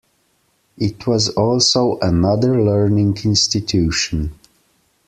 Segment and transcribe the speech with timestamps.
[0.79, 4.33] It was also another learning institution.